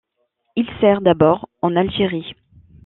Il 0.55 0.65
sert 0.79 0.99
d'abord 1.01 1.47
en 1.61 1.75
Algérie. 1.75 2.33